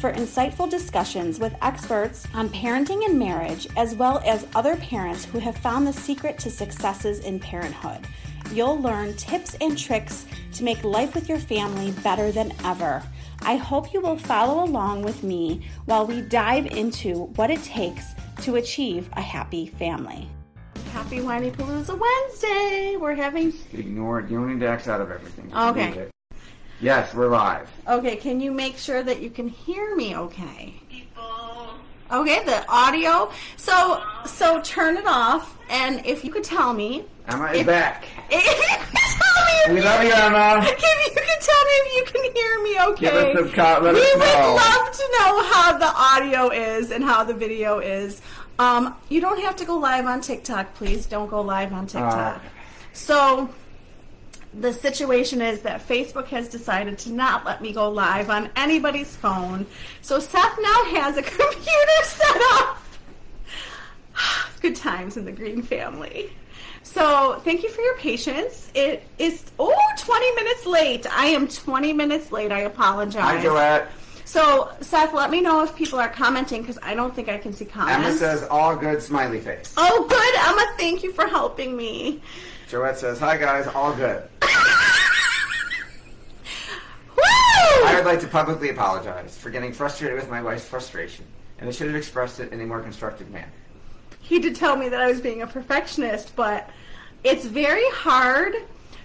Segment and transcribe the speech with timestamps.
[0.00, 5.38] for insightful discussions with experts on parenting and marriage, as well as other parents who
[5.38, 8.06] have found the secret to successes in parenthood.
[8.52, 10.24] You'll learn tips and tricks
[10.54, 13.02] to make life with your family better than ever.
[13.42, 18.14] I hope you will follow along with me while we dive into what it takes
[18.42, 20.28] to achieve a happy family.
[20.92, 22.96] Happy Whinypaluza Wednesday!
[22.96, 23.52] We're having.
[23.72, 24.30] Ignore it.
[24.30, 25.50] You don't need to X out of everything.
[25.50, 26.10] Just Okay.
[26.80, 26.84] Leave it.
[26.84, 27.68] Yes, we're live.
[27.88, 30.74] Okay, can you make sure that you can hear me okay?
[30.90, 31.68] People.
[32.12, 33.30] Okay, the audio.
[33.56, 38.04] So, so turn it off, and if you could tell me, Emma is If- back.
[38.30, 40.60] if you could tell me, if We you, love you, Emma.
[40.66, 43.06] If you could tell me if you can hear me okay.
[43.06, 46.90] Give us some co- let we us would love to know how the audio is
[46.90, 48.20] and how the video is.
[48.58, 51.06] Um, you don't have to go live on TikTok, please.
[51.06, 52.36] Don't go live on TikTok.
[52.36, 52.48] Uh.
[52.92, 53.48] So,
[54.52, 59.14] the situation is that Facebook has decided to not let me go live on anybody's
[59.14, 59.66] phone.
[60.02, 62.82] So Seth now has a computer set up.
[64.60, 66.32] Good times in the Greene family.
[66.82, 68.70] So thank you for your patience.
[68.74, 71.06] It is oh 20 minutes late.
[71.12, 72.50] I am 20 minutes late.
[72.50, 73.22] I apologize.
[73.22, 73.86] Hi, Joette.
[74.24, 77.52] So Seth, let me know if people are commenting because I don't think I can
[77.52, 78.06] see comments.
[78.06, 79.74] Emma says all good, smiley face.
[79.76, 80.76] "Oh, good, Emma.
[80.78, 82.20] Thank you for helping me."
[82.70, 84.22] Joette says, hi guys, all good.
[87.16, 87.22] Woo!
[87.24, 91.24] I would like to publicly apologize for getting frustrated with my wife's frustration,
[91.58, 93.50] and I should have expressed it in a more constructive manner.
[94.20, 96.70] he did tell me that I was being a perfectionist, but
[97.24, 98.54] it's very hard.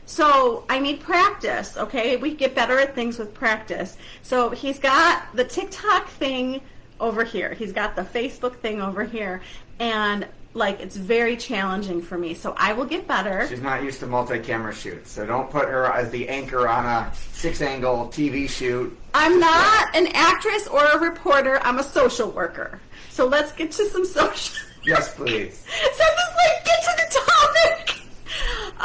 [0.06, 2.18] So I need practice, okay?
[2.18, 3.98] We get better at things with practice.
[4.22, 6.62] So he's got the TikTok thing
[7.00, 7.56] over here.
[7.56, 9.42] He's got the Facebook thing over here.
[9.80, 12.34] And like it's very challenging for me.
[12.34, 13.46] So I will get better.
[13.48, 17.14] She's not used to multi-camera shoots, so don't put her as the anchor on a
[17.34, 18.98] six-angle TV shoot.
[19.14, 21.60] I'm not an actress or a reporter.
[21.62, 22.80] I'm a social worker.
[23.10, 24.56] So let's get to some social.
[24.84, 25.58] Yes, please.
[25.68, 27.35] so just like get to the topic.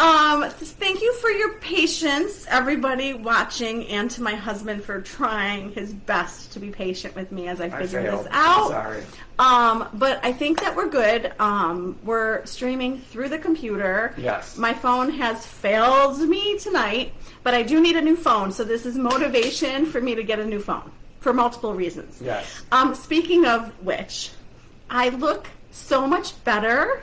[0.01, 5.93] Um, thank you for your patience, everybody watching, and to my husband for trying his
[5.93, 8.25] best to be patient with me as I I figure failed.
[8.25, 8.69] this out.
[8.71, 9.03] Sorry.
[9.39, 11.35] Um, but I think that we're good.
[11.39, 14.15] Um, we're streaming through the computer.
[14.17, 14.57] Yes.
[14.57, 17.13] My phone has failed me tonight,
[17.43, 20.39] but I do need a new phone, so this is motivation for me to get
[20.39, 20.91] a new phone
[21.21, 22.23] for multiple reasons.
[22.23, 22.63] Yes.
[22.73, 24.31] Um, speaking of which,
[24.89, 27.03] I look so much better.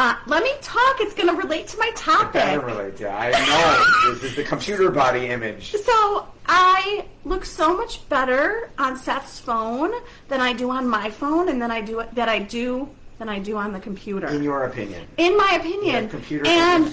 [0.00, 1.00] Uh, let me talk.
[1.00, 2.34] It's going to relate to my topic.
[2.34, 3.10] doesn't relate to.
[3.10, 5.72] I know this is the computer body image.
[5.72, 9.90] So I look so much better on Seth's phone
[10.28, 12.88] than I do on my phone, and then I do that I do
[13.18, 14.28] than I do on the computer.
[14.28, 15.06] In your opinion.
[15.16, 16.04] in my opinion.
[16.04, 16.92] Yeah, computer and and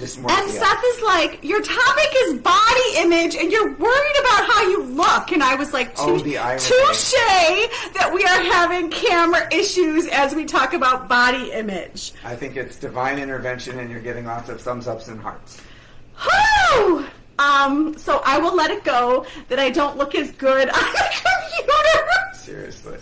[0.50, 5.32] Seth is like, your topic is body image, and you're worried about how you look.
[5.32, 6.60] And I was like, Oh, "Tou- the irony.
[6.62, 7.12] touche
[7.94, 12.14] that we are having camera issues as we talk about body image.
[12.24, 15.62] I think it's divine intervention, and you're getting lots of thumbs ups and hearts.
[16.22, 17.06] Whew!
[17.38, 21.12] Um, so I will let it go that I don't look as good on the
[21.12, 22.08] computer.
[22.34, 22.98] Seriously.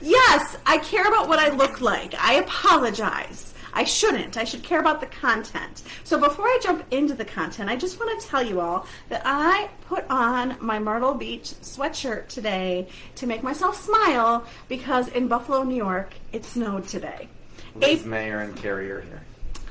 [0.00, 2.14] Yes, I care about what I look like.
[2.18, 3.52] I apologize.
[3.74, 4.36] I shouldn't.
[4.36, 5.82] I should care about the content.
[6.04, 9.22] So before I jump into the content, I just want to tell you all that
[9.24, 15.62] I put on my Myrtle Beach sweatshirt today to make myself smile because in Buffalo,
[15.62, 17.28] New York, it snowed today.
[17.74, 19.22] Liz Ap- Mayer and Carrie are here.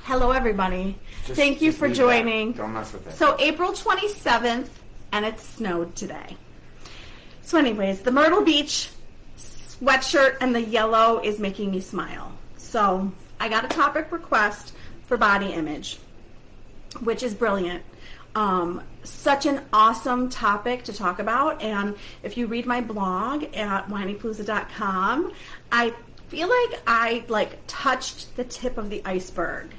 [0.06, 0.98] Hello, everybody.
[1.28, 2.04] Just- Thank you for leave that.
[2.04, 2.54] joining.
[2.54, 3.14] Don't mess with it.
[3.18, 4.70] So April 27th,
[5.12, 6.38] and it snowed today.
[7.44, 8.90] So, anyways, the Myrtle Beach
[9.82, 12.32] sweatshirt and the yellow is making me smile.
[12.58, 14.74] So I got a topic request
[15.06, 15.98] for body image,
[17.02, 17.84] which is brilliant.
[18.34, 21.62] Um, such an awesome topic to talk about.
[21.62, 25.34] And if you read my blog at whinypaluza.com,
[25.72, 25.94] I
[26.30, 29.72] feel like I like touched the tip of the iceberg.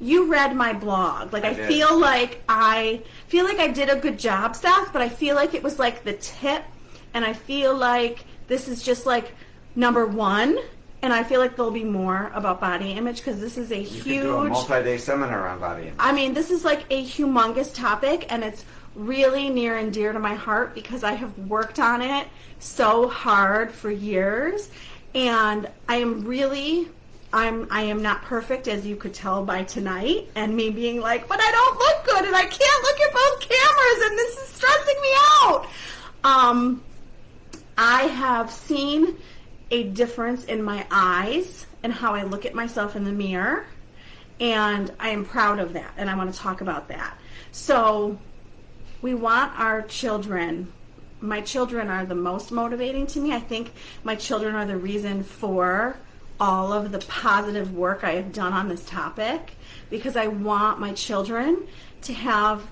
[0.00, 1.32] you read my blog.
[1.32, 5.02] Like I I, feel like I feel like I did a good job, Seth, but
[5.02, 6.64] I feel like it was like the tip
[7.12, 9.32] and I feel like this is just like
[9.74, 10.58] number 1
[11.04, 14.02] and I feel like there'll be more about body image because this is a You
[14.02, 15.94] huge do a multi-day seminar on body image.
[15.98, 18.64] I mean, this is like a humongous topic, and it's
[18.94, 22.26] really near and dear to my heart because I have worked on it
[22.58, 24.70] so hard for years,
[25.14, 26.88] and I am really.
[27.34, 31.28] I'm I am not perfect as you could tell by tonight and me being like,
[31.28, 34.48] but I don't look good and I can't look at both cameras and this is
[34.50, 35.08] stressing me
[35.42, 35.66] out.
[36.22, 36.82] Um
[37.76, 39.18] I have seen
[39.70, 43.66] a difference in my eyes and how I look at myself in the mirror.
[44.40, 45.92] And I am proud of that.
[45.96, 47.16] And I want to talk about that.
[47.52, 48.18] So,
[49.00, 50.72] we want our children.
[51.20, 53.32] My children are the most motivating to me.
[53.32, 53.72] I think
[54.02, 55.96] my children are the reason for
[56.40, 59.52] all of the positive work I have done on this topic
[59.90, 61.66] because I want my children
[62.02, 62.66] to have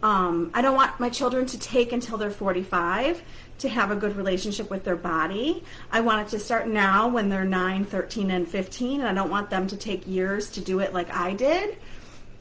[0.00, 3.20] um, I don't want my children to take until they're 45
[3.58, 5.64] to have a good relationship with their body.
[5.90, 9.30] I want it to start now when they're 9, 13, and 15, and I don't
[9.30, 11.76] want them to take years to do it like I did.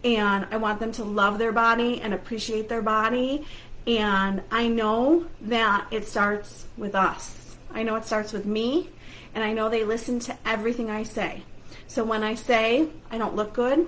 [0.04, 3.46] And I want them to love their body and appreciate their body.
[3.88, 7.56] And I know that it starts with us.
[7.74, 8.90] I know it starts with me,
[9.34, 11.44] and I know they listen to everything I say.
[11.88, 13.88] So when I say I don't look good,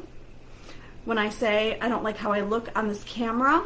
[1.05, 3.63] when I say I don't like how I look on this camera,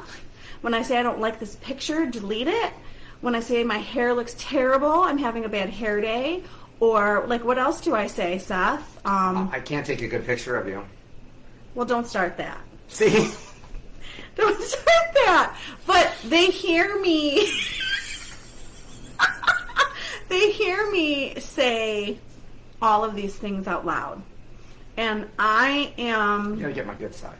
[0.61, 2.73] when I say I don't like this picture, delete it.
[3.23, 6.43] When I say my hair looks terrible, I'm having a bad hair day.
[6.81, 8.99] Or, like, what else do I say, Seth?
[9.05, 10.83] Um, I can't take a good picture of you.
[11.73, 12.59] well, don't start that.
[12.89, 13.31] See?
[14.35, 15.57] Don't start that.
[15.87, 17.49] But they hear me.
[20.27, 22.17] they hear me say
[22.81, 24.21] all of these things out loud.
[24.97, 26.55] And I am.
[26.55, 27.37] You gotta get my good side.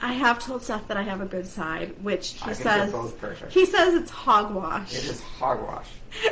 [0.00, 3.00] I have told Seth that I have a good side, which he I says they're
[3.02, 3.52] both perfect.
[3.52, 5.86] he says it's hogwash, It is hogwash.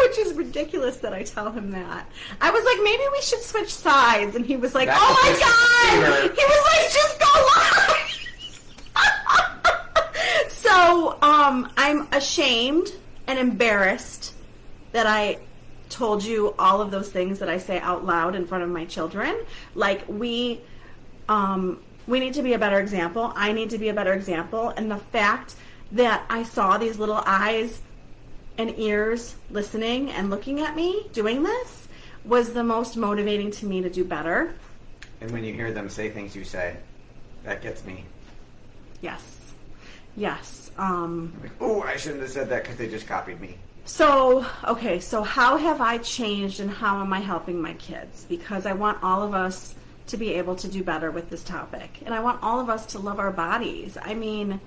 [0.00, 2.06] which is ridiculous that I tell him that.
[2.40, 5.32] I was like, maybe we should switch sides, and he was like, That's Oh my
[5.40, 6.30] god!
[6.36, 7.26] He was like, just go
[7.56, 7.92] live.
[10.50, 12.92] so um, I'm ashamed
[13.26, 14.34] and embarrassed
[14.92, 15.38] that I
[15.88, 18.84] told you all of those things that I say out loud in front of my
[18.84, 19.36] children.
[19.74, 20.60] Like we
[21.28, 23.32] um, we need to be a better example.
[23.34, 24.70] I need to be a better example.
[24.70, 25.56] And the fact
[25.92, 27.80] that I saw these little eyes
[28.58, 31.88] and ears listening and looking at me doing this
[32.24, 34.54] was the most motivating to me to do better.
[35.20, 36.76] And when you hear them say things you say,
[37.44, 38.04] that gets me.
[39.00, 39.38] Yes.
[40.16, 40.70] Yes.
[40.78, 43.56] Um, Like, oh, I shouldn't have said that because they just copied me.
[43.84, 48.26] So, okay, so how have I changed and how am I helping my kids?
[48.28, 49.76] Because I want all of us
[50.08, 52.00] to be able to do better with this topic.
[52.04, 53.98] And I want all of us to love our bodies.
[54.00, 54.60] I mean,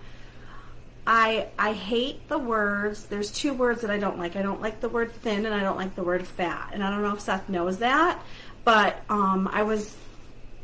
[1.07, 3.05] I I hate the words.
[3.05, 4.35] There's two words that I don't like.
[4.35, 6.71] I don't like the word thin and I don't like the word fat.
[6.73, 8.21] And I don't know if Seth knows that,
[8.63, 9.95] but um, I was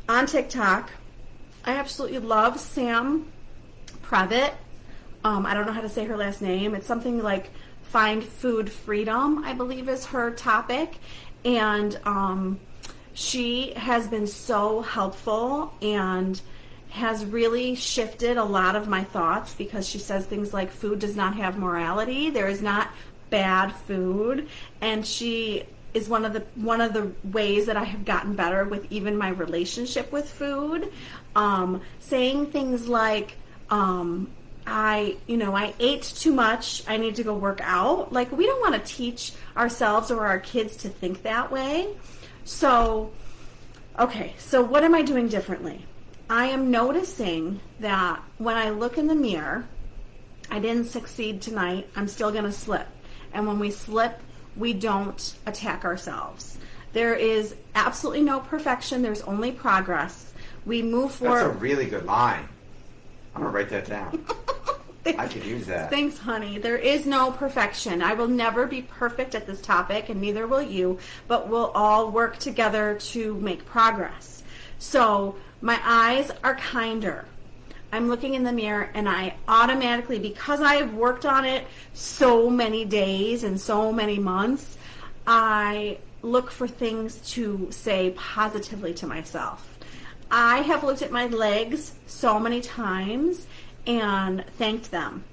[0.08, 0.90] on TikTok.
[1.64, 3.32] I absolutely love Sam
[4.04, 4.54] Previte.
[5.24, 6.74] Um, I don't know how to say her last name.
[6.74, 7.50] It's something like
[7.82, 10.98] find food freedom, I believe is her topic.
[11.44, 12.60] And um,
[13.16, 16.38] she has been so helpful and
[16.90, 21.16] has really shifted a lot of my thoughts because she says things like food does
[21.16, 22.28] not have morality.
[22.28, 22.90] There is not
[23.30, 24.48] bad food.
[24.82, 28.66] And she is one of the one of the ways that I have gotten better
[28.66, 30.92] with even my relationship with food.
[31.34, 33.32] Um, saying things like,
[33.70, 34.30] um,
[34.66, 36.82] I, you know, I ate too much.
[36.86, 38.12] I need to go work out.
[38.12, 41.88] Like, we don't want to teach ourselves or our kids to think that way.
[42.46, 43.10] So,
[43.98, 45.84] okay, so what am I doing differently?
[46.30, 49.66] I am noticing that when I look in the mirror,
[50.48, 51.88] I didn't succeed tonight.
[51.96, 52.86] I'm still going to slip.
[53.32, 54.20] And when we slip,
[54.56, 56.56] we don't attack ourselves.
[56.92, 60.32] There is absolutely no perfection, there's only progress.
[60.64, 61.40] We move forward.
[61.40, 62.48] That's a really good line.
[63.34, 64.24] I'm gonna write that down.
[65.06, 65.90] I could use that.
[65.90, 66.58] Thanks, honey.
[66.58, 68.02] There is no perfection.
[68.02, 70.98] I will never be perfect at this topic, and neither will you,
[71.28, 74.42] but we'll all work together to make progress.
[74.78, 77.26] So, my eyes are kinder.
[77.92, 82.50] I'm looking in the mirror, and I automatically, because I have worked on it so
[82.50, 84.76] many days and so many months,
[85.26, 89.78] I look for things to say positively to myself.
[90.30, 93.46] I have looked at my legs so many times
[93.86, 95.24] and thanked them.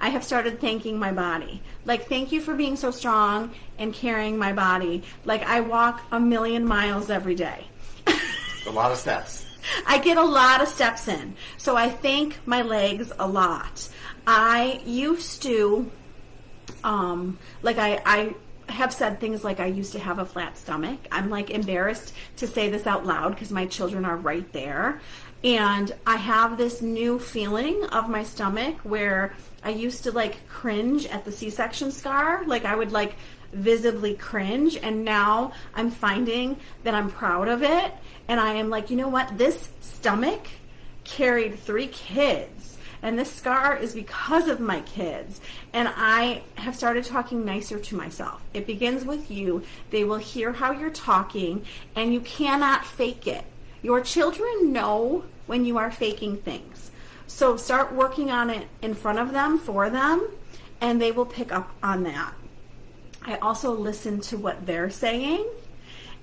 [0.00, 1.62] I have started thanking my body.
[1.84, 5.02] Like, thank you for being so strong and carrying my body.
[5.24, 7.66] Like, I walk a million miles every day.
[8.66, 9.46] A lot of steps.
[9.86, 11.36] I get a lot of steps in.
[11.56, 13.88] So I thank my legs a lot.
[14.26, 15.90] I used to,
[16.82, 18.34] um, like I, I
[18.68, 20.98] have said things like I used to have a flat stomach.
[21.12, 25.00] I'm like embarrassed to say this out loud because my children are right there.
[25.44, 31.04] And I have this new feeling of my stomach where I used to like cringe
[31.06, 32.44] at the C section scar.
[32.46, 33.16] Like I would like
[33.52, 34.76] visibly cringe.
[34.76, 37.92] And now I'm finding that I'm proud of it.
[38.26, 39.36] And I am like, you know what?
[39.36, 40.46] This stomach
[41.04, 42.78] carried three kids.
[43.02, 45.42] And this scar is because of my kids.
[45.74, 48.40] And I have started talking nicer to myself.
[48.54, 49.62] It begins with you.
[49.90, 53.44] They will hear how you're talking, and you cannot fake it.
[53.82, 56.90] Your children know when you are faking things.
[57.26, 60.28] So start working on it in front of them, for them,
[60.80, 62.32] and they will pick up on that.
[63.22, 65.46] I also listen to what they're saying.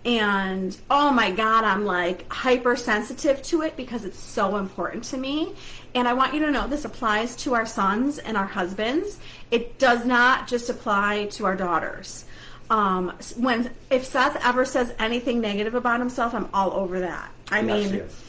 [0.03, 5.53] And oh my God, I'm like hypersensitive to it because it's so important to me.
[5.93, 9.19] And I want you to know this applies to our sons and our husbands.
[9.51, 12.25] It does not just apply to our daughters.
[12.69, 17.29] Um, when if Seth ever says anything negative about himself, I'm all over that.
[17.51, 18.23] I Yes, mean, yes.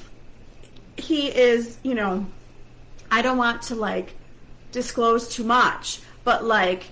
[0.96, 2.26] He is, you know,
[3.10, 4.14] I don't want to like
[4.72, 6.84] disclose too much, but like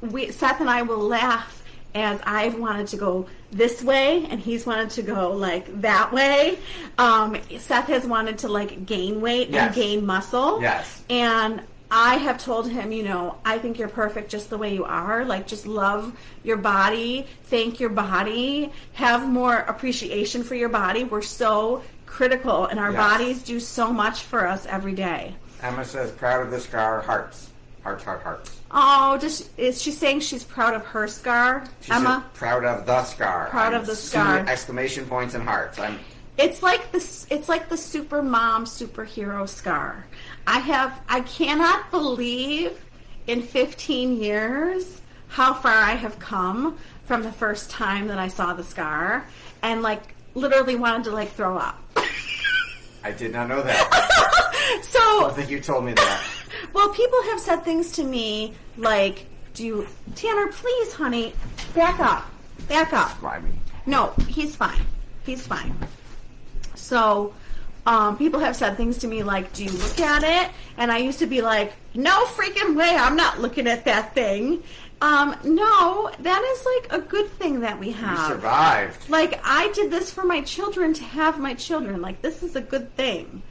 [0.00, 1.62] we Seth and I will laugh
[1.94, 6.58] as I've wanted to go this way and he's wanted to go like that way.
[6.98, 9.66] Um, Seth has wanted to like gain weight Yes.
[9.66, 10.60] and gain muscle.
[10.62, 11.02] Yes.
[11.10, 11.60] And
[11.94, 15.26] I have told him, you know, I think you're perfect just the way you are.
[15.26, 21.04] Like, just love your body, thank your body, have more appreciation for your body.
[21.04, 21.82] We're so
[22.22, 23.00] critical, and our Yes.
[23.10, 25.34] bodies do so much for us every day.
[25.62, 27.48] Emma says, proud of the scar, hearts.
[27.82, 28.56] Hearts, heart, hearts.
[28.70, 32.22] Oh, does is she saying she's proud of her scar, She Emma?
[32.22, 33.48] said, proud of the scar.
[33.50, 34.38] Proud I'm of the scar.
[34.46, 35.78] Exclamation points and hearts.
[35.80, 35.98] I'm
[36.38, 37.26] It's like this.
[37.30, 40.06] It's like the super mom superhero scar.
[40.46, 41.00] I have.
[41.08, 42.72] I cannot believe
[43.26, 48.54] in 15 years how far I have come from the first time that I saw
[48.54, 49.24] the scar,
[49.62, 51.78] and like literally wanted to like throw up.
[53.04, 54.38] I did not know that.
[54.82, 56.24] So I So, think you told me that.
[56.72, 60.46] well, people have said things to me like, "Do you, Tanner?
[60.52, 61.34] Please, honey,
[61.74, 62.24] back up,
[62.68, 63.50] back up." Why me?
[63.86, 64.80] No, he's fine.
[65.26, 65.76] He's fine.
[66.74, 67.34] So,
[67.86, 70.98] um, people have said things to me like, "Do you look at it?" And I
[70.98, 72.94] used to be like, "No freaking way!
[72.96, 74.62] I'm not looking at that thing."
[75.02, 78.30] Um, no, that is like a good thing that we have.
[78.30, 79.10] You survived.
[79.10, 82.00] Like I did this for my children to have my children.
[82.00, 83.42] Like this is a good thing.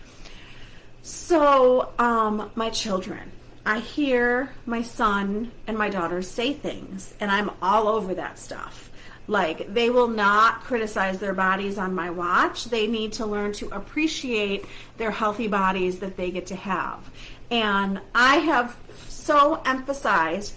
[1.01, 3.31] So, um, my children,
[3.65, 8.89] I hear my son and my daughter say things, and I'm all over that stuff.
[9.27, 12.65] Like, they will not criticize their bodies on my watch.
[12.65, 14.65] They need to learn to appreciate
[14.97, 17.09] their healthy bodies that they get to have.
[17.49, 18.77] And I have
[19.09, 20.55] so emphasized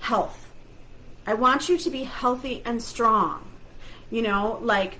[0.00, 0.48] health.
[1.26, 3.46] I want you to be healthy and strong.
[4.10, 4.98] You know, like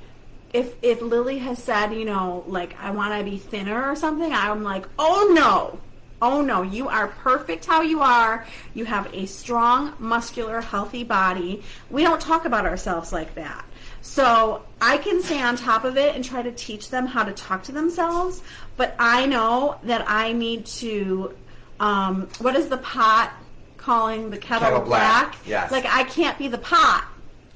[0.52, 4.32] if if Lily has said, you know, like I want to be thinner or something,
[4.32, 5.80] I'm like, "Oh no.
[6.22, 8.46] Oh no, you are perfect how you are.
[8.74, 11.62] You have a strong, muscular, healthy body.
[11.88, 13.64] We don't talk about ourselves like that."
[14.02, 17.32] So, I can stay on top of it and try to teach them how to
[17.32, 18.42] talk to themselves,
[18.76, 21.34] but I know that I need to
[21.80, 23.32] um, what is the pot
[23.80, 25.38] calling the kettle, Kettle black, black?
[25.46, 25.70] yes.
[25.72, 27.06] Like I can't be the pot.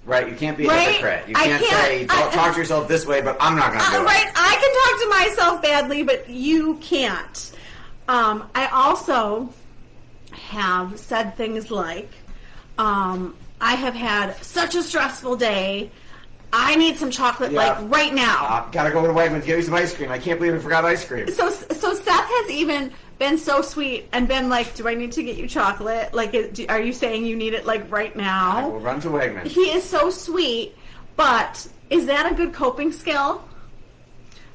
[0.07, 0.89] Right, you can't be a Right?
[0.89, 1.29] hypocrite.
[1.29, 3.83] You can't, can't- say, don't I- talk to yourself this way, but I'm not going
[3.85, 4.05] to do Uh, it.
[4.05, 7.53] right, I can talk to myself badly, but you can't.
[8.09, 9.49] Um, I also
[10.33, 12.11] have said things like,
[12.79, 15.91] um, "I have had such a stressful day.
[16.53, 17.79] I need some chocolate, Yeah.
[17.81, 20.11] like right now." Uh, gotta go to Wegmans, get me some ice cream.
[20.13, 21.29] I can't believe I forgot ice cream.
[21.29, 25.23] so, so Seth has even been so sweet and been like, "Do I need to
[25.23, 26.13] get you chocolate?
[26.15, 29.01] Like, is- do, are you saying you need it like right now?" I will run
[29.01, 29.47] to Wegmans.
[29.47, 30.77] he is so sweet,
[31.17, 33.45] but is that a good coping skill?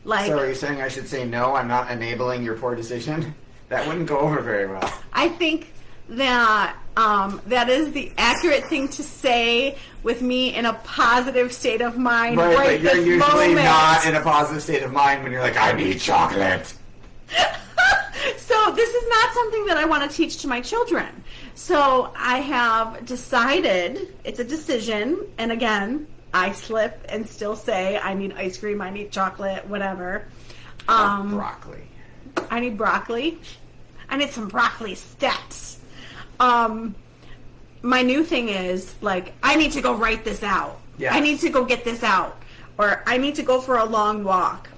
[0.06, 3.34] Like, So are you saying I should say no, I'm not enabling your poor decision?
[3.70, 4.92] That wouldn't go over very well.
[5.13, 5.72] I think
[6.10, 11.82] that um, that is the accurate thing to say with me in a positive state
[11.82, 13.66] of mind Right, right, but you're this usually moment.
[13.66, 16.74] not in a positive state of mind when you're like, I need chocolate.
[18.60, 21.24] so this is not something that I want to teach to my children.
[21.56, 28.13] So I have decided it's a decision, and again, I slip and still say I
[28.13, 30.28] need ice cream, I need chocolate, whatever.
[30.88, 31.84] Um, broccoli.
[32.50, 33.39] I need broccoli.
[34.10, 35.78] I need some broccoli stats.
[36.39, 36.96] Um,
[37.82, 40.80] my new thing is like I need to go write this out.
[40.98, 41.13] Yes.
[41.13, 42.42] I need to go get this out,
[42.78, 44.70] or I need to go for a long walk.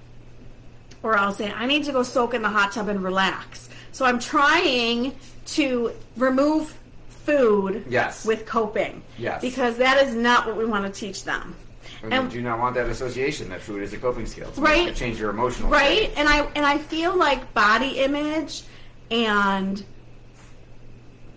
[1.03, 3.69] Or I'll say, I need to go soak in the hot tub and relax.
[3.91, 5.13] So I'm trying
[5.47, 6.77] to remove
[7.25, 8.25] food Yes.
[8.25, 9.03] with coping.
[9.17, 9.41] Yes.
[9.41, 11.55] Because that is not what we want to teach them.
[12.03, 14.47] And, And- you do not want that association that food is a coping skill.
[14.49, 14.87] It's Right.
[14.87, 16.13] To change your emotional right state.
[16.17, 18.63] and i and i feel like body image
[19.11, 19.83] and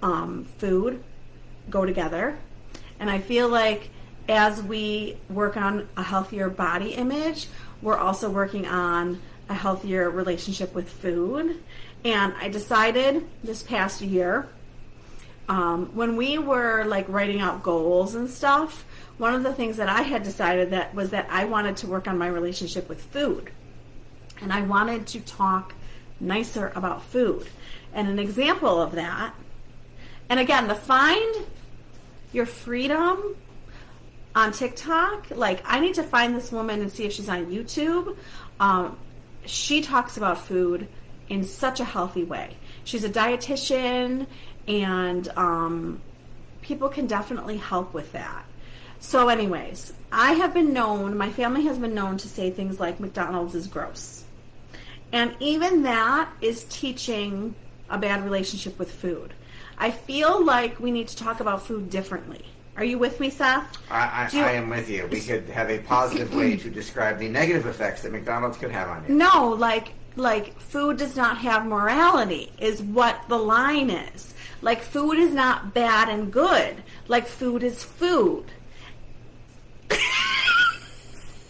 [0.02, 1.02] um, food
[1.71, 2.37] go together
[3.00, 3.90] and i feel like
[4.28, 7.47] as we work on a healthier body image
[7.83, 11.63] we're also working on a healthier relationship with food
[12.05, 14.49] and i decided this past year
[15.47, 18.85] um, when we were like writing out goals and stuff
[19.19, 22.09] one of the things that i had decided that was that i wanted to work
[22.09, 23.51] on my relationship with food
[24.41, 25.75] and I wanted to talk
[26.21, 27.47] nicer about food.
[27.93, 29.35] And an example of that,
[30.29, 31.47] and again, to find
[32.33, 33.37] your freedom
[34.35, 38.17] on TikTok, like I need to find this woman and see if she's on YouTube.
[38.59, 38.99] Um,
[39.47, 40.89] she talks about food
[41.29, 42.57] in such a healthy way.
[42.85, 44.27] She's a dietitian,
[44.69, 46.01] and um,
[46.63, 48.45] people can definitely help with that.
[49.01, 53.01] So, anyways, I have been known, my family has been known to say things like
[53.01, 54.25] McDonald's is gross.
[55.13, 57.55] And even that is teaching
[57.91, 59.35] a bad relationship with food.
[59.77, 62.45] I feel like we need to talk about food differently.
[62.76, 63.64] Are you with me, Seth?
[63.90, 65.07] I, I, you- I am with you.
[65.11, 68.88] We could have a positive way to describe the negative effects that McDonald's could have
[68.88, 69.14] on you.
[69.14, 74.35] No, like like food does not have morality is what the line is.
[74.62, 76.83] Like food is not bad and good.
[77.09, 78.45] Like food is food.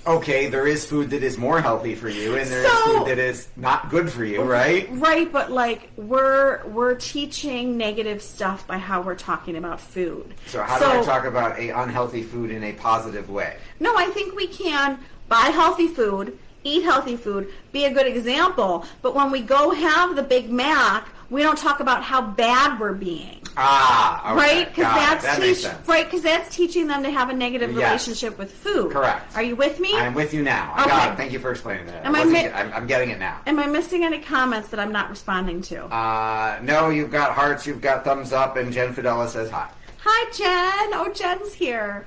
[0.07, 3.07] Okay, there is food that is more healthy for you, and there is So- food
[3.09, 4.87] that is not good for you, right?
[4.93, 10.35] Right, but like we're we're teaching negative stuff by how we're talking about food.
[10.47, 13.57] So how do I talk about a unhealthy food in a positive way?
[13.81, 18.85] No, I think we can buy healthy food, eat healthy food, be a good example.
[19.01, 22.93] But when we go have the Big Mac, we don't talk about how bad we're
[22.93, 23.41] being.
[23.57, 24.37] Ah, okay.
[24.41, 27.79] Right, because that's that teach, right, because that's teaching them to have a negative Yes.
[28.07, 28.93] relationship with food.
[28.93, 29.37] Correct.
[29.37, 29.95] Are you with me?
[29.97, 30.73] I'm with you now.
[30.77, 30.91] I Okay.
[30.91, 31.17] got.
[31.17, 32.05] Thank you for explaining that.
[32.05, 33.41] Am I mi- I'm, I'm getting it now.
[33.47, 35.85] Am I missing any comments that I'm not responding to?
[35.87, 39.69] Uh, no, you've got hearts, you've got thumbs up, and Jen Fidela says hi.
[40.05, 40.99] Hi, Jen.
[40.99, 42.07] Oh, Jen's here.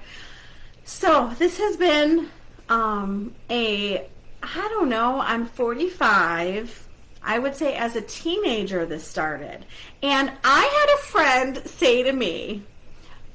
[0.83, 2.29] So this has been
[2.69, 3.99] um, a,
[4.43, 6.86] I don't know, I'm 45.
[7.27, 9.65] I would say as a teenager this started.
[10.01, 12.63] And I had a friend say to me,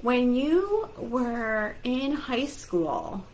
[0.01, 3.25] when you were in high school,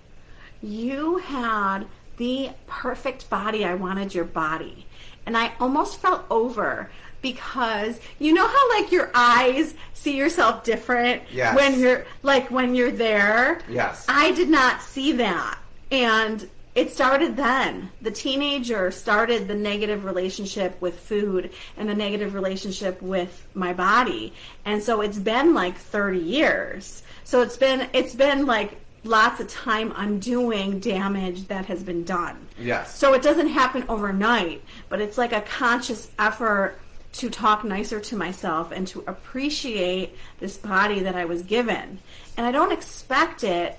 [0.60, 1.84] you had
[2.16, 3.64] the perfect body.
[3.64, 4.84] I wanted your body.
[5.24, 6.90] And I almost felt over
[7.22, 11.54] because you know how like your eyes see yourself different Yes.
[11.56, 13.60] when you're like when you're there?
[13.68, 14.04] Yes.
[14.08, 15.58] I did not see that.
[15.92, 17.90] And it started then.
[18.02, 24.32] The teenager started the negative relationship with food and the negative relationship with my body.
[24.64, 27.02] And so it's been like 30 years.
[27.24, 32.46] So it's been it's been like lots of time undoing damage that has been done.
[32.56, 32.96] Yes.
[32.96, 36.78] So it doesn't happen overnight, but it's like a conscious effort
[37.14, 41.98] to talk nicer to myself and to appreciate this body that I was given.
[42.36, 43.76] And I don't expect it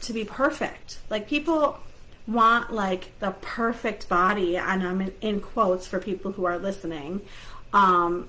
[0.00, 0.98] to be perfect.
[1.10, 1.78] Like people
[2.26, 7.22] want like the perfect body, and I'm in, in quotes for people who are listening.
[7.72, 8.28] Um,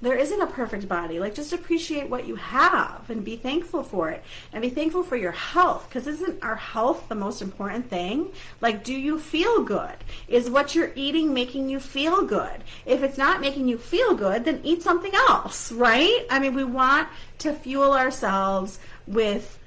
[0.00, 1.20] there isn't a perfect body.
[1.20, 5.16] Like just appreciate what you have and be thankful for it, and be thankful for
[5.16, 5.86] your health.
[5.88, 8.30] Because isn't our health the most important thing?
[8.60, 9.94] Like, do you feel good?
[10.28, 12.64] Is what you're eating making you feel good?
[12.84, 16.26] If it's not making you feel good, then eat something else, right?
[16.28, 19.58] I mean, we want to fuel ourselves with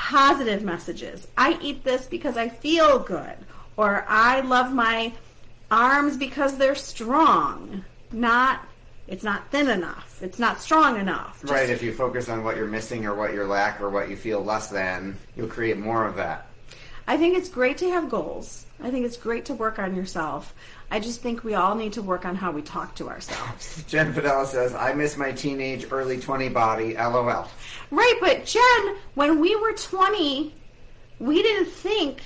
[0.00, 1.28] positive messages.
[1.36, 3.36] I eat this because I feel good,
[3.76, 5.12] or I love my
[5.70, 7.84] arms because they're strong.
[8.10, 8.64] Not,
[9.06, 10.18] it's not thin enough.
[10.22, 11.38] It's not strong enough.
[11.42, 14.08] Just- Right, if you focus on what you're missing or what you lack or what
[14.08, 16.46] you feel less than, you'll create more of that.
[17.06, 18.64] I think it's great to have goals.
[18.82, 20.54] I think it's great to work on yourself.
[20.90, 23.84] I just think we all need to work on how we talk to ourselves.
[23.88, 27.48] Jen Fidela says, I miss my teenage, early 20 body, lol.
[27.90, 30.54] Right, but Jen, when we were 20,
[31.18, 32.22] we didn't think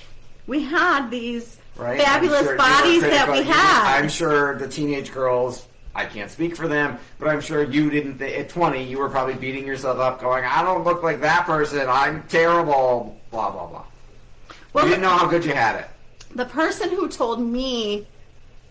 [0.46, 2.00] we had these Right?
[2.00, 3.98] fabulous sure bodies that we had.
[3.98, 8.18] I'm sure the teenage girls, I can't speak for them, but I'm sure you didn't,
[8.18, 11.46] th- at 20, you were probably beating yourself up going, I don't look like that
[11.46, 13.84] person, I'm terrible, blah, blah, blah.
[14.72, 15.88] Well, you didn't know how good you had it.
[16.34, 18.06] The person who told me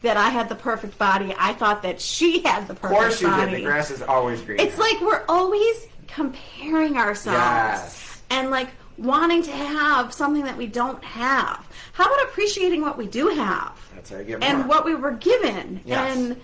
[0.01, 2.95] that I had the perfect body, I thought that she had the perfect body.
[2.95, 3.51] Of course you body.
[3.51, 3.59] did.
[3.61, 4.59] The grass is always green.
[4.59, 8.21] It's like we're always comparing ourselves Yes.
[8.29, 11.67] and like wanting to have something that we don't have.
[11.93, 13.71] How about appreciating what we do have?
[13.95, 14.49] That's how you get more.
[14.49, 15.79] and what we were given.
[15.85, 16.15] Yes.
[16.17, 16.39] And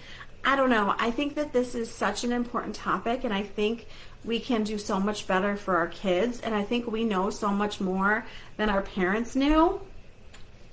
[0.46, 0.96] I don't know.
[0.98, 3.88] I think that this is such an important topic, and I think
[4.24, 6.40] we can do so much better for our kids.
[6.40, 8.26] And I think we know so much more
[8.58, 9.80] than our parents knew.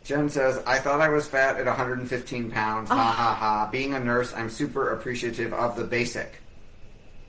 [0.07, 2.89] Jen says, I thought I was fat at 115 pounds.
[2.91, 3.13] Ha Ah.
[3.13, 3.69] ha ha.
[3.73, 6.41] Being a nurse, I'm super appreciative of the basic.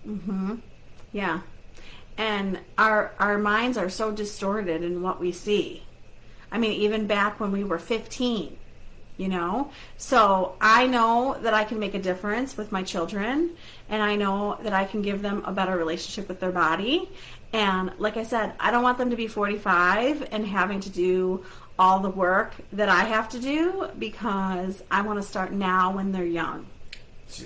[0.07, 0.55] Mm-hmm.
[1.11, 1.41] Yeah.
[2.17, 5.83] And our our minds are so distorted in what we see.
[6.51, 8.55] I mean, even back when we were 15,
[9.17, 9.71] you know?
[9.97, 13.51] So I know that I can make a difference with my children,
[13.89, 17.09] and I know that I can give them a better relationship with their body.
[17.53, 21.43] And like I said, I don't want them to be 45 and having to do
[21.79, 26.11] all the work that I have to do because I want to start now when
[26.11, 26.65] they're young.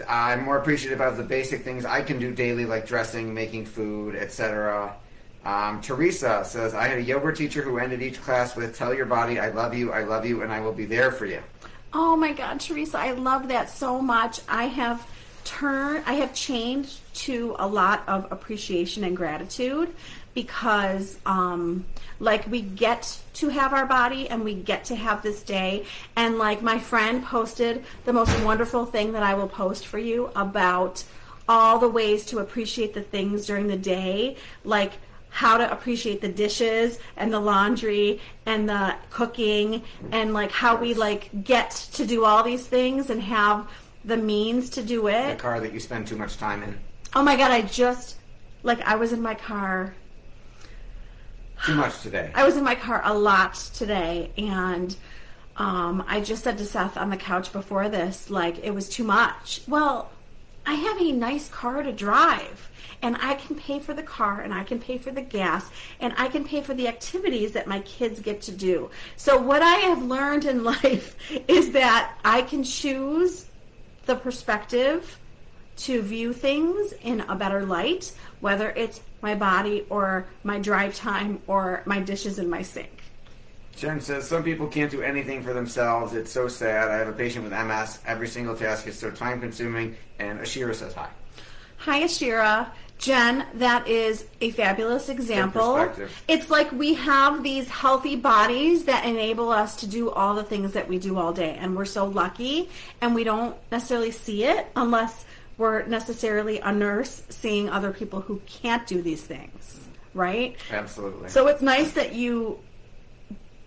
[0.07, 4.15] I'm more appreciative of the basic things I can do daily, like dressing, making food,
[4.15, 4.95] etc.
[5.43, 9.07] Um, Teresa says, I had a yoga teacher who ended each class with, Tell your
[9.07, 11.41] body, I love you, I love you, and I will be there for you.
[11.93, 14.39] Oh my God, Teresa, I love that so much.
[14.47, 15.05] I have
[15.43, 19.93] turned, I have changed to a lot of appreciation and gratitude
[20.33, 21.85] because, um,
[22.19, 25.85] like, we get to have our body and we get to have this day.
[26.15, 30.31] And, like, my friend posted the most wonderful thing that I will post for you
[30.35, 31.03] about
[31.49, 34.93] all the ways to appreciate the things during the day, like,
[35.31, 40.93] how to appreciate the dishes and the laundry and the cooking and like how we
[40.93, 43.65] like get to do all these things and have
[44.05, 45.37] the means to do it.
[45.37, 46.79] The car that you spend too much time in.
[47.13, 48.17] Oh my god, I just
[48.63, 49.93] like I was in my car.
[51.65, 52.31] Too much today.
[52.33, 54.95] I was in my car a lot today and
[55.57, 59.03] um, I just said to Seth on the couch before this, like it was too
[59.03, 59.61] much.
[59.67, 60.09] Well,
[60.65, 62.71] I have a nice car to drive
[63.03, 66.13] and I can pay for the car and I can pay for the gas and
[66.17, 68.89] I can pay for the activities that my kids get to do.
[69.15, 71.15] So what I have learned in life
[71.47, 73.47] is that I can choose
[74.05, 75.17] the perspective
[75.77, 81.41] to view things in a better light, whether it's my body or my drive time
[81.47, 83.01] or my dishes in my sink.
[83.75, 86.13] Jen says, Some people can't do anything for themselves.
[86.13, 86.89] It's so sad.
[86.89, 87.99] I have a patient with MS.
[88.05, 89.95] Every single task is so time consuming.
[90.19, 91.09] And Ashira says hi.
[91.77, 92.69] Hi, Ashira.
[93.01, 95.91] Jen, that is a fabulous example.
[96.27, 100.73] It's like we have these healthy bodies that enable us to do all the things
[100.73, 101.57] that we do all day.
[101.59, 102.69] And we're so lucky,
[103.01, 105.25] and we don't necessarily see it unless
[105.57, 110.55] we're necessarily a nurse seeing other people who can't do these things, right?
[110.69, 111.29] Absolutely.
[111.29, 112.59] So it's nice that you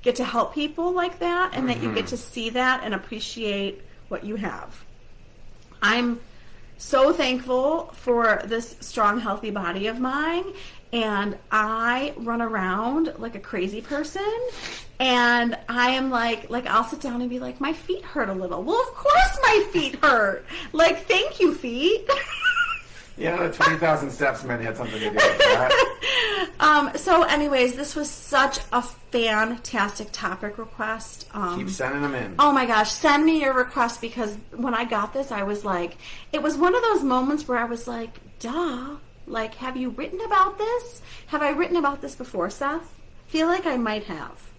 [0.02, 2.06] get to help people like that and that you get mm-hmm.
[2.06, 4.84] to see that and appreciate what you have.
[5.82, 6.20] I'm
[6.78, 10.44] so thankful for this strong, healthy body of mine.
[10.92, 14.22] And I run around like a crazy person.
[15.00, 18.32] And I am like, like I'll sit down and be like, my feet hurt a
[18.32, 18.62] little.
[18.62, 20.44] Well, of course my feet hurt.
[20.72, 22.08] Like, thank you, feet.
[23.16, 25.90] yeah, the 20,000 steps might have something to do with that.
[26.60, 31.28] Um, so, anyways, this was such a fantastic topic request.
[31.34, 32.36] Um, Keep sending them in.
[32.38, 35.96] oh my gosh, send me your request because when I got this, I was like,
[36.32, 38.96] it was one of those moments where I was like, duh.
[39.26, 41.02] Like, have you written about this?
[41.26, 42.94] Have I written about this before, Seth?
[43.26, 44.50] Feel like I might have.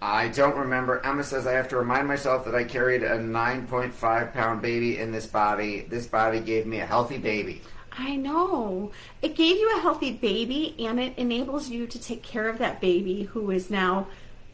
[0.00, 1.04] I don't remember.
[1.04, 5.12] Emma says I have to remind myself that I carried a 9.5 pound baby in
[5.12, 5.86] this body.
[5.88, 7.62] This body gave me a healthy baby.
[7.96, 8.90] I know.
[9.20, 12.80] It gave you a healthy baby and it enables you to take care of that
[12.80, 14.06] baby who is now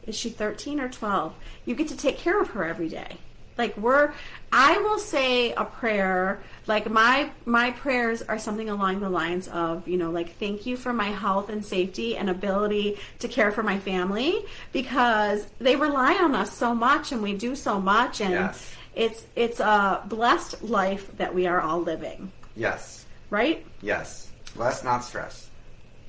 [0.07, 1.35] is she 13 or 12?
[1.67, 3.19] You get to take care of her every day.
[3.59, 4.13] Like we're
[4.53, 9.87] I will say a prayer like my my prayers are something along the lines of,
[9.89, 13.63] you know, like thank you for my health and safety and ability to care for
[13.63, 18.31] my family because they rely on us so much and we do so much and
[18.33, 18.73] Yes.
[18.95, 23.05] it's it's a blessed life that we are all living, Yes.
[23.31, 23.65] Right?
[23.83, 24.31] Yes.
[24.57, 25.51] Less, not stress.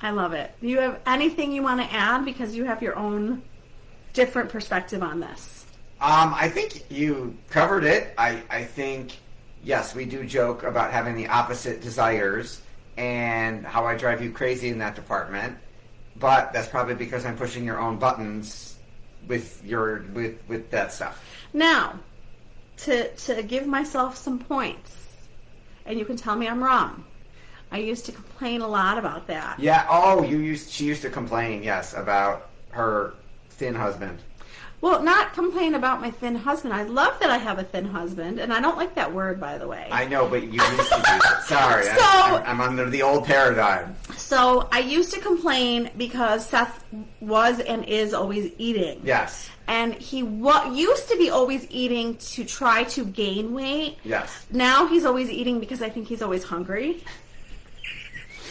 [0.00, 0.52] I love it.
[0.60, 3.42] Do you have anything you want to add because you have your own
[4.12, 5.66] different perspective on this?
[6.00, 8.14] Um, I think you covered it.
[8.16, 9.18] I, I think,
[9.62, 12.62] yes, we do joke about having the opposite desires
[12.96, 15.58] and how I drive you crazy in that department.
[16.16, 18.76] But that's probably because I'm pushing your own buttons
[19.26, 21.22] with your with with that stuff.
[21.52, 21.98] Now,
[22.78, 24.94] to to give myself some points,
[25.86, 27.04] and you can tell me I'm wrong.
[27.72, 29.58] I used to complain a lot about that.
[29.60, 29.86] Yeah.
[29.88, 33.14] Oh, you used she used to complain, yes, about her
[33.50, 34.18] thin husband.
[34.80, 36.72] Well, not complain about my thin husband.
[36.72, 39.58] I love that I have a thin husband, and I don't like that word, by
[39.58, 39.86] the way.
[39.92, 41.42] I know, but you used to do it.
[41.42, 43.94] Sorry, So- I, I'm, I'm under the old paradigm.
[44.16, 46.82] So I used to complain because Seth
[47.20, 49.02] was and is always eating.
[49.04, 49.50] Yes.
[49.68, 53.98] And he wa- used to be always eating to try to gain weight.
[54.02, 54.46] Yes.
[54.50, 57.04] Now he's always eating because I think he's always hungry.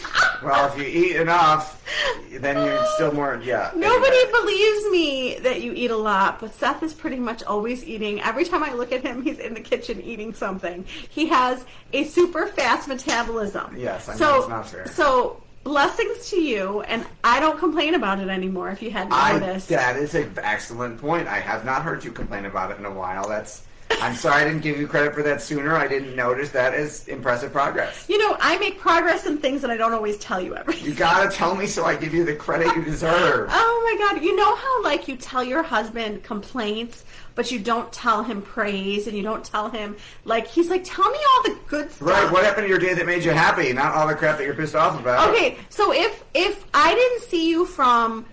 [0.42, 1.84] Well, if you eat enough,
[2.30, 3.38] then you're still more.
[3.44, 3.70] Yeah.
[3.74, 4.40] Nobody anyway.
[4.40, 8.22] believes me that you eat a lot, but Seth is pretty much always eating.
[8.22, 10.86] Every time I look at him, he's in the kitchen eating something.
[11.10, 13.76] He has a super fast metabolism.
[13.76, 14.86] Yes, I know so, it's not fair.
[14.86, 19.38] So, blessings to you, and I don't complain about it anymore if you hadn't I,
[19.38, 21.28] that is an excellent point.
[21.28, 23.28] I have not heard you complain about it in a while.
[23.28, 23.66] That's.
[24.00, 25.74] I'm sorry I didn't give you credit for that sooner.
[25.76, 28.06] I didn't notice that is impressive progress.
[28.08, 30.84] You know, I make progress in things that I don't always tell you everything.
[30.86, 33.48] You gotta tell me so I give you the credit you deserve.
[33.62, 37.92] Oh my god, you know how like you tell your husband complaints, but you don't
[37.92, 41.58] tell him praise and you don't tell him like he's like, Tell me all the
[41.66, 42.08] good stuff.
[42.08, 43.72] Right, what happened to your day that made you happy?
[43.72, 45.30] Not all the crap that you're pissed off about.
[45.30, 48.24] Okay, so if if I didn't see you from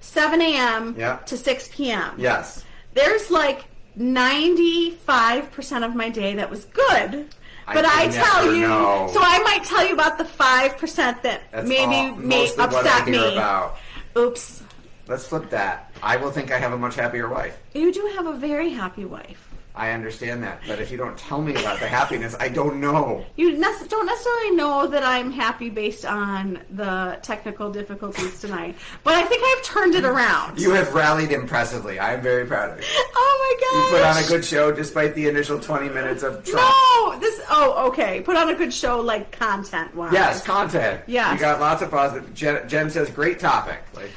[0.00, 1.16] seven AM Yeah.
[1.26, 2.64] to six PM, Yes.
[2.94, 3.64] there's like
[3.96, 7.28] ninety five percent of my day that was good.
[7.66, 9.10] But I, can tell you, know.
[9.12, 12.64] so I might tell you about the five percent that That's maybe all, may I
[12.64, 13.32] upset me.
[13.32, 13.78] about.
[14.16, 14.62] Oops.
[15.08, 15.92] Let's flip that.
[16.02, 17.58] I will think I have a much happier wife.
[17.74, 19.45] You do have a very happy wife.
[19.76, 20.62] I understand that.
[20.66, 23.24] But if you don't tell me about the happiness, I don't know.
[23.36, 29.14] You nec- don't necessarily know that I'm happy based on the technical difficulties tonight, but
[29.14, 30.58] I think I've turned it around.
[30.58, 31.98] You have rallied impressively.
[31.98, 32.84] I am very proud of you.
[32.88, 33.84] oh my god!
[33.84, 36.66] You put on a good show despite the initial 20 minutes of Trump.
[36.96, 37.40] No, this.
[37.50, 38.22] Oh, okay.
[38.22, 40.12] Put on a good show, like content wise.
[40.12, 41.02] Yes, content.
[41.06, 41.34] Yes.
[41.34, 42.32] You got lots of positive.
[42.34, 43.82] Jen, Jen says, great topic.
[43.94, 44.10] Like,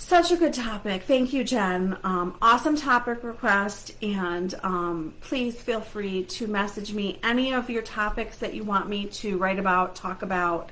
[0.00, 1.02] Such a good topic.
[1.02, 1.98] Thank you, Jen.
[2.04, 7.82] Um, awesome topic request, and um, please feel free to message me any of your
[7.82, 10.70] topics that you want me to write about, talk about.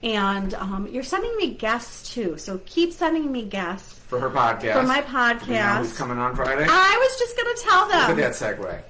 [0.00, 3.98] And um, you're sending me guests too, so keep sending me guests.
[3.98, 4.74] for her podcast.
[4.74, 5.12] For my Do you
[5.58, 5.78] know podcast.
[5.78, 6.66] who's coming on Friday?
[6.70, 8.16] I was just going to tell them.
[8.16, 8.82] Look at that segue.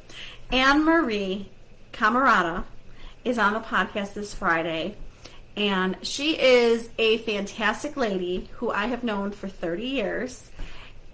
[0.53, 1.49] Anne Marie
[1.95, 2.65] Camerata
[3.25, 4.97] is on the podcast this Friday.
[5.59, 10.49] And she is a fantastic lady who I have known for 30 years.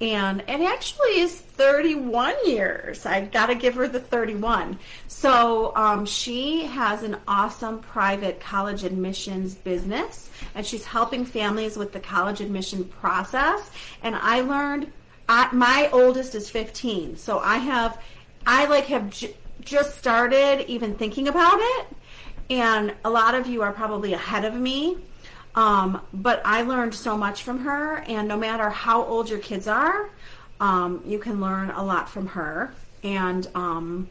[0.02, 3.06] And it actually is 31 years.
[3.06, 4.78] I've got to give her the 31.
[5.08, 11.92] So um, she has an awesome private college admissions business, and she's helping families with
[11.92, 13.70] the college admission process.
[14.02, 14.92] And I learned,
[15.26, 17.98] I, my oldest is 15, so I have,
[18.46, 21.86] I like have j- just started even thinking about it
[22.50, 24.98] and a lot of you are probably ahead of me.
[25.54, 29.68] Um, but I learned so much from her, and no matter how old your kids
[29.68, 30.10] are,
[30.60, 32.72] um, you can learn a lot from her.
[33.04, 34.08] And um,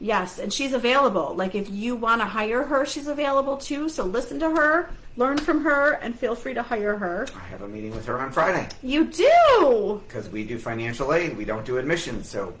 [0.00, 1.34] yes, and she's available.
[1.36, 3.88] Like if you want to hire her, she's available too.
[3.90, 7.26] So listen to her, learn from her, and feel free to hire her.
[7.36, 10.00] I have a meeting with her on Friday You do.
[10.08, 11.36] because we do financial aid.
[11.36, 12.28] We don't do admissions.
[12.30, 12.54] So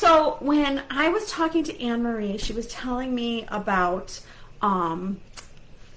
[0.00, 4.18] So when I was talking to Anne Marie, she was telling me about
[4.62, 5.20] um,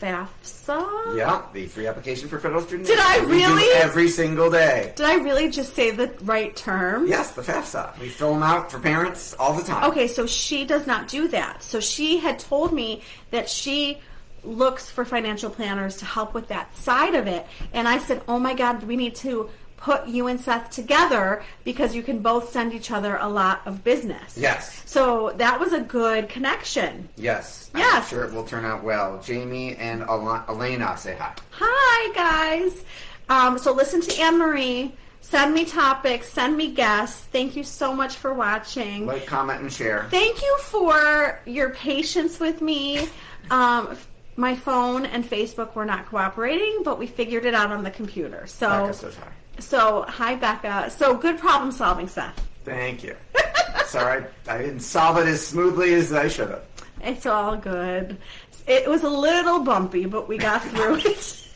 [0.02, 1.16] FAFSA.
[1.16, 2.86] yeah, the free application for federal student.
[2.86, 3.74] Did I that we do really?
[3.76, 4.92] every single day?
[4.98, 7.08] Did I really just say the right term?
[7.08, 7.98] Yes, the FAFSA.
[7.98, 9.90] We fill them out for parents all the time.
[9.90, 11.64] Okay, so she does not do that.
[11.64, 14.00] So she had told me that she
[14.44, 17.48] looks for financial planners to help with that side of it.
[17.72, 19.50] And I said, oh my God, we need to
[19.84, 23.84] put you and Seth together because you can both send each other a lot of
[23.84, 24.38] business.
[24.38, 24.82] Yes.
[24.86, 27.10] So that was a good connection.
[27.18, 27.70] Yes.
[27.76, 29.22] I'm sure it will turn out well.
[29.22, 31.36] Jamie and Al- Elena say hi.
[31.52, 32.84] Hi, guys.
[33.28, 34.96] Um, so listen to Anne Marie.
[35.20, 36.30] Send me topics.
[36.30, 37.26] Send me guests.
[37.32, 39.06] Thank you so much for watching.
[39.06, 40.08] Like, comment, and share.
[40.10, 43.08] Thank you for your patience with me.
[43.52, 43.98] Um,
[44.38, 48.48] my phone and Facebook were not cooperating, but we figured it out on the computer.
[48.48, 49.28] So, Becca says hi.
[49.60, 50.90] So hi, Becca.
[50.92, 52.40] So good problem solving, Seth.
[52.66, 53.16] Thank you.
[53.86, 56.66] Sorry, I didn't solve it as smoothly as I should have.
[57.02, 58.18] It's all good.
[58.66, 61.04] It was a little bumpy, but we got through it.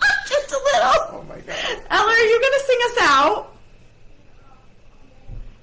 [0.28, 0.92] Just a little.
[1.12, 1.82] Oh my god.
[1.90, 3.46] Ella, are you going to sing us out?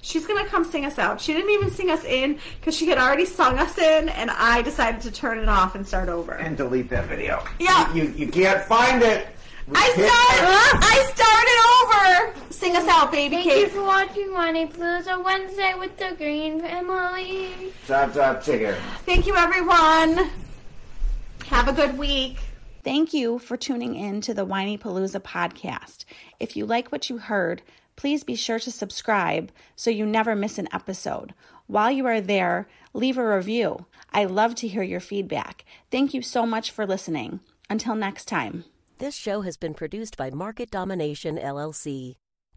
[0.00, 1.20] She's going to come sing us out.
[1.20, 4.62] She didn't even sing us in because she had already sung us in, and I
[4.62, 6.32] decided to turn it off and start over.
[6.32, 7.44] And delete that video.
[7.58, 7.92] Yeah.
[7.92, 9.26] You, you can't find it.
[9.66, 10.67] We I hit- start.
[12.98, 17.72] Out, baby Thank you for watching Whinypaluza Wednesday with the Greene Family.
[17.86, 18.74] Chop, chop, chicken.
[19.06, 20.28] Thank you, everyone.
[21.46, 22.40] Have a good week.
[22.82, 26.06] Thank you for tuning in to the Whinypaluza podcast.
[26.40, 27.62] If you like what you heard,
[27.94, 31.34] please be sure to subscribe so you never miss an episode.
[31.68, 33.86] While you are there, leave a review.
[34.12, 35.64] I love to hear your feedback.
[35.92, 37.38] Thank you so much for listening.
[37.70, 38.64] Until next time.
[38.98, 42.16] This show has been produced by Market Domination LLC.